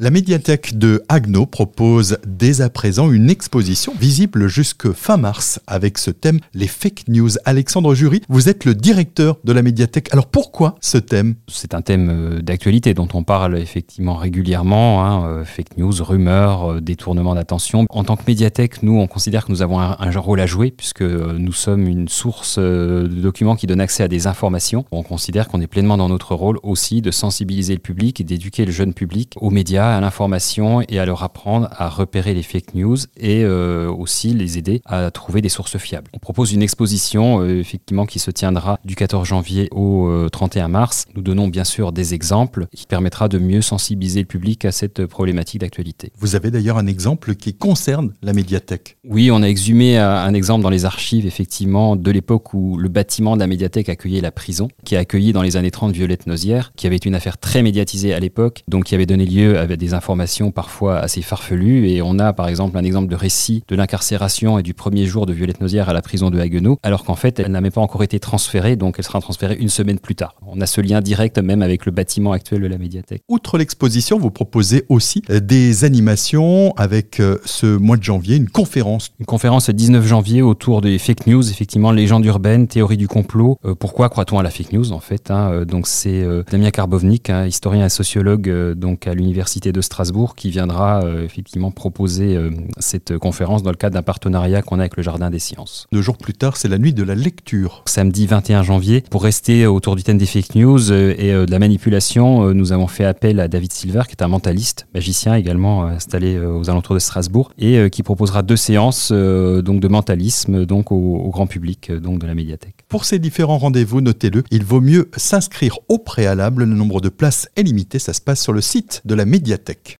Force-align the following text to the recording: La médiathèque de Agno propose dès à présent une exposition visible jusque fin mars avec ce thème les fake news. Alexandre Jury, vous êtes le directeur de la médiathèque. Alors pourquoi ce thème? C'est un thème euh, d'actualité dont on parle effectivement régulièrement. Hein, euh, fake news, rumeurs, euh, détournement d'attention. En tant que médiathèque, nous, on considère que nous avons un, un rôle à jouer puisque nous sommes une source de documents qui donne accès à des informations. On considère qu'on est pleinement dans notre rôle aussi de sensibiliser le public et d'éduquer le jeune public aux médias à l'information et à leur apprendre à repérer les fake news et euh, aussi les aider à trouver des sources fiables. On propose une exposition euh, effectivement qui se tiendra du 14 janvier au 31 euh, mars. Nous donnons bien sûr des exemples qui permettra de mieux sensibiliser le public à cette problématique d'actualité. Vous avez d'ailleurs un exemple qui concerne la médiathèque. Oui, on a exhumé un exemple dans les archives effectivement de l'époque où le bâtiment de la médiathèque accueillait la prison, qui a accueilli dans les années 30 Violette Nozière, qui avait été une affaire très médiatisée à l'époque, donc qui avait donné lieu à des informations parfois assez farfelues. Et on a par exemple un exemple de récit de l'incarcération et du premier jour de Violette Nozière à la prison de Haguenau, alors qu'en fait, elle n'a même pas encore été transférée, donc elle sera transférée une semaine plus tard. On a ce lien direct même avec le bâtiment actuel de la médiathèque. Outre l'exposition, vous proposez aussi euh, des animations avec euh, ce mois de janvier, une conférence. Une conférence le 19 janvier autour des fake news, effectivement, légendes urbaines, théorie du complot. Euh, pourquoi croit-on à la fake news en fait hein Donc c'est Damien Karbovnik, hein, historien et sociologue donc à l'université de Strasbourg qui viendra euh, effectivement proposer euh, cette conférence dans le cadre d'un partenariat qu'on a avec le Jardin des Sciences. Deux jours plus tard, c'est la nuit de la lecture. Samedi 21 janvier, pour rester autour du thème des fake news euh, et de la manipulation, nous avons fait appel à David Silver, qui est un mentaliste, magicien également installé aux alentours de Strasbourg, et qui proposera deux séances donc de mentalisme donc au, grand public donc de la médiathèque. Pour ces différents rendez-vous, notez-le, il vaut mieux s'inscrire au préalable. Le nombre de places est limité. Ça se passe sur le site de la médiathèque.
La 0.00 0.10
médiathèque 0.10 0.76
de 0.76 1.04
Agno 1.08 1.46
propose 1.46 2.18
dès 2.26 2.62
à 2.62 2.68
présent 2.68 3.12
une 3.12 3.30
exposition 3.30 3.92
visible 3.96 4.48
jusque 4.48 4.90
fin 4.90 5.16
mars 5.16 5.60
avec 5.68 5.98
ce 5.98 6.10
thème 6.10 6.40
les 6.52 6.66
fake 6.66 7.04
news. 7.06 7.30
Alexandre 7.44 7.94
Jury, 7.94 8.20
vous 8.28 8.48
êtes 8.48 8.64
le 8.64 8.74
directeur 8.74 9.36
de 9.44 9.52
la 9.52 9.62
médiathèque. 9.62 10.12
Alors 10.12 10.26
pourquoi 10.26 10.74
ce 10.80 10.98
thème? 10.98 11.36
C'est 11.46 11.74
un 11.74 11.80
thème 11.80 12.08
euh, 12.10 12.42
d'actualité 12.42 12.92
dont 12.92 13.06
on 13.14 13.22
parle 13.22 13.56
effectivement 13.56 14.16
régulièrement. 14.16 15.04
Hein, 15.04 15.28
euh, 15.28 15.44
fake 15.44 15.78
news, 15.78 15.92
rumeurs, 16.02 16.72
euh, 16.72 16.80
détournement 16.80 17.36
d'attention. 17.36 17.86
En 17.88 18.02
tant 18.02 18.16
que 18.16 18.24
médiathèque, 18.26 18.82
nous, 18.82 18.98
on 18.98 19.06
considère 19.06 19.46
que 19.46 19.52
nous 19.52 19.62
avons 19.62 19.78
un, 19.78 19.96
un 20.00 20.18
rôle 20.18 20.40
à 20.40 20.46
jouer 20.46 20.72
puisque 20.72 21.02
nous 21.02 21.52
sommes 21.52 21.86
une 21.86 22.08
source 22.08 22.58
de 22.58 23.06
documents 23.06 23.54
qui 23.54 23.68
donne 23.68 23.80
accès 23.80 24.02
à 24.02 24.08
des 24.08 24.26
informations. 24.26 24.86
On 24.90 25.04
considère 25.04 25.46
qu'on 25.46 25.60
est 25.60 25.68
pleinement 25.68 25.96
dans 25.96 26.08
notre 26.08 26.34
rôle 26.34 26.58
aussi 26.64 27.00
de 27.00 27.12
sensibiliser 27.12 27.74
le 27.74 27.80
public 27.80 28.20
et 28.20 28.24
d'éduquer 28.24 28.64
le 28.64 28.72
jeune 28.72 28.92
public 28.92 29.34
aux 29.36 29.50
médias 29.50 29.83
à 29.90 30.00
l'information 30.00 30.82
et 30.88 30.98
à 30.98 31.06
leur 31.06 31.22
apprendre 31.22 31.68
à 31.76 31.88
repérer 31.88 32.34
les 32.34 32.42
fake 32.42 32.74
news 32.74 32.96
et 33.16 33.44
euh, 33.44 33.90
aussi 33.90 34.34
les 34.34 34.58
aider 34.58 34.82
à 34.84 35.10
trouver 35.10 35.40
des 35.42 35.48
sources 35.48 35.78
fiables. 35.78 36.10
On 36.12 36.18
propose 36.18 36.52
une 36.52 36.62
exposition 36.62 37.40
euh, 37.40 37.60
effectivement 37.60 38.06
qui 38.06 38.18
se 38.18 38.30
tiendra 38.30 38.78
du 38.84 38.94
14 38.94 39.26
janvier 39.26 39.68
au 39.72 40.28
31 40.30 40.64
euh, 40.64 40.68
mars. 40.68 41.06
Nous 41.14 41.22
donnons 41.22 41.48
bien 41.48 41.64
sûr 41.64 41.92
des 41.92 42.14
exemples 42.14 42.66
qui 42.74 42.86
permettra 42.86 43.28
de 43.28 43.38
mieux 43.38 43.62
sensibiliser 43.62 44.20
le 44.20 44.26
public 44.26 44.64
à 44.64 44.72
cette 44.72 45.06
problématique 45.06 45.60
d'actualité. 45.60 46.12
Vous 46.18 46.36
avez 46.36 46.50
d'ailleurs 46.50 46.78
un 46.78 46.86
exemple 46.86 47.34
qui 47.34 47.54
concerne 47.54 48.12
la 48.22 48.32
médiathèque. 48.32 48.96
Oui, 49.04 49.30
on 49.30 49.42
a 49.42 49.46
exhumé 49.46 49.98
un 49.98 50.34
exemple 50.34 50.62
dans 50.62 50.70
les 50.70 50.84
archives 50.84 51.26
effectivement 51.26 51.96
de 51.96 52.10
l'époque 52.10 52.54
où 52.54 52.76
le 52.76 52.88
bâtiment 52.88 53.34
de 53.34 53.40
la 53.40 53.46
médiathèque 53.46 53.88
accueillait 53.88 54.20
la 54.20 54.30
prison, 54.30 54.68
qui 54.84 54.96
a 54.96 55.00
accueilli 55.00 55.32
dans 55.32 55.42
les 55.42 55.56
années 55.56 55.70
30 55.70 55.92
Violette 55.92 56.26
Nozière, 56.26 56.72
qui 56.76 56.86
avait 56.86 56.96
été 56.96 57.08
une 57.08 57.14
affaire 57.14 57.38
très 57.38 57.62
médiatisée 57.62 58.14
à 58.14 58.20
l'époque, 58.20 58.62
donc 58.68 58.84
qui 58.84 58.94
avait 58.94 59.06
donné 59.06 59.26
lieu 59.26 59.58
à 59.58 59.66
des 59.76 59.94
informations 59.94 60.50
parfois 60.50 60.98
assez 60.98 61.22
farfelues. 61.22 61.88
Et 61.88 62.02
on 62.02 62.18
a 62.18 62.32
par 62.32 62.48
exemple 62.48 62.76
un 62.78 62.84
exemple 62.84 63.08
de 63.08 63.16
récit 63.16 63.62
de 63.68 63.76
l'incarcération 63.76 64.58
et 64.58 64.62
du 64.62 64.74
premier 64.74 65.06
jour 65.06 65.26
de 65.26 65.32
Violette 65.32 65.60
Nozière 65.60 65.88
à 65.88 65.92
la 65.92 66.02
prison 66.02 66.30
de 66.30 66.38
Haguenau, 66.38 66.78
alors 66.82 67.04
qu'en 67.04 67.14
fait, 67.16 67.40
elle 67.40 67.52
n'a 67.52 67.60
même 67.60 67.72
pas 67.72 67.80
encore 67.80 68.02
été 68.02 68.18
transférée, 68.20 68.76
donc 68.76 68.96
elle 68.98 69.04
sera 69.04 69.20
transférée 69.20 69.56
une 69.58 69.68
semaine 69.68 69.98
plus 69.98 70.14
tard. 70.14 70.34
On 70.46 70.60
a 70.60 70.66
ce 70.66 70.80
lien 70.80 71.00
direct 71.00 71.38
même 71.38 71.62
avec 71.62 71.86
le 71.86 71.92
bâtiment 71.92 72.32
actuel 72.32 72.62
de 72.62 72.66
la 72.66 72.78
médiathèque. 72.78 73.22
Outre 73.28 73.58
l'exposition, 73.58 74.18
vous 74.18 74.30
proposez 74.30 74.84
aussi 74.88 75.22
euh, 75.30 75.40
des 75.40 75.84
animations 75.84 76.72
avec 76.76 77.20
euh, 77.20 77.38
ce 77.44 77.66
mois 77.66 77.96
de 77.96 78.02
janvier, 78.02 78.36
une 78.36 78.48
conférence. 78.48 79.10
Une 79.20 79.26
conférence 79.26 79.68
le 79.68 79.74
19 79.74 80.06
janvier 80.06 80.42
autour 80.42 80.80
des 80.80 80.98
fake 80.98 81.26
news, 81.26 81.48
effectivement, 81.50 81.92
légendes 81.92 82.24
urbaines, 82.24 82.66
théorie 82.66 82.96
du 82.96 83.08
complot. 83.08 83.58
Euh, 83.64 83.74
pourquoi 83.74 84.08
croit-on 84.08 84.38
à 84.38 84.42
la 84.42 84.50
fake 84.50 84.72
news 84.72 84.92
en 84.92 85.00
fait 85.00 85.30
hein 85.30 85.64
Donc 85.64 85.86
c'est 85.86 86.24
Damien 86.50 86.70
Karbovnik, 86.70 87.30
hein, 87.30 87.46
historien 87.46 87.86
et 87.86 87.88
sociologue 87.88 88.74
donc 88.74 89.06
à 89.06 89.14
l'université 89.14 89.63
de 89.72 89.80
Strasbourg 89.80 90.34
qui 90.34 90.50
viendra 90.50 91.02
euh, 91.04 91.24
effectivement 91.24 91.70
proposer 91.70 92.36
euh, 92.36 92.50
cette 92.78 93.18
conférence 93.18 93.62
dans 93.62 93.70
le 93.70 93.76
cadre 93.76 93.94
d'un 93.94 94.02
partenariat 94.02 94.62
qu'on 94.62 94.78
a 94.78 94.82
avec 94.82 94.96
le 94.96 95.02
Jardin 95.02 95.30
des 95.30 95.38
Sciences. 95.38 95.86
Deux 95.92 96.02
jours 96.02 96.18
plus 96.18 96.32
tard, 96.34 96.56
c'est 96.56 96.68
la 96.68 96.78
nuit 96.78 96.92
de 96.92 97.02
la 97.02 97.14
lecture. 97.14 97.82
Samedi 97.86 98.26
21 98.26 98.62
janvier, 98.62 99.02
pour 99.10 99.22
rester 99.22 99.66
autour 99.66 99.96
du 99.96 100.02
thème 100.02 100.18
des 100.18 100.26
fake 100.26 100.54
news 100.54 100.90
euh, 100.90 101.14
et 101.18 101.32
de 101.32 101.50
la 101.50 101.58
manipulation, 101.58 102.52
nous 102.52 102.72
avons 102.72 102.86
fait 102.86 103.04
appel 103.04 103.40
à 103.40 103.48
David 103.48 103.72
Silver, 103.72 104.02
qui 104.06 104.12
est 104.12 104.22
un 104.22 104.28
mentaliste, 104.28 104.86
magicien 104.94 105.34
également 105.34 105.84
installé 105.84 106.38
aux 106.38 106.70
alentours 106.70 106.94
de 106.94 107.00
Strasbourg, 107.00 107.52
et 107.58 107.90
qui 107.90 108.02
proposera 108.02 108.42
deux 108.42 108.56
séances 108.56 109.12
donc 109.12 109.80
de 109.80 109.88
mentalisme 109.88 110.64
donc 110.66 110.92
au, 110.92 111.28
grand 111.30 111.46
public 111.46 111.92
donc 111.92 112.18
de 112.18 112.26
la 112.26 112.34
médiathèque. 112.34 112.83
Pour 112.94 113.06
ces 113.06 113.18
différents 113.18 113.58
rendez-vous, 113.58 114.00
notez-le, 114.00 114.44
il 114.52 114.62
vaut 114.62 114.80
mieux 114.80 115.10
s'inscrire 115.16 115.80
au 115.88 115.98
préalable. 115.98 116.62
Le 116.62 116.76
nombre 116.76 117.00
de 117.00 117.08
places 117.08 117.48
est 117.56 117.64
limité. 117.64 117.98
Ça 117.98 118.12
se 118.12 118.20
passe 118.20 118.40
sur 118.40 118.52
le 118.52 118.60
site 118.60 119.02
de 119.04 119.16
la 119.16 119.24
médiathèque. 119.24 119.92